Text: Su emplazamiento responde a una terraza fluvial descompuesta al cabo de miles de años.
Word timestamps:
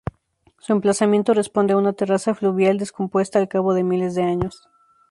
Su 0.57 0.73
emplazamiento 0.73 1.35
responde 1.35 1.73
a 1.75 1.77
una 1.77 1.93
terraza 1.93 2.33
fluvial 2.33 2.79
descompuesta 2.79 3.37
al 3.37 3.47
cabo 3.47 3.75
de 3.75 3.83
miles 3.83 4.15
de 4.15 4.23
años. 4.23 4.67